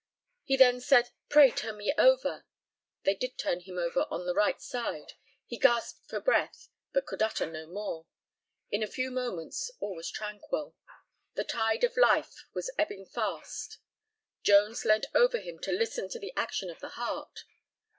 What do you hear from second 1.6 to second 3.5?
me over." They did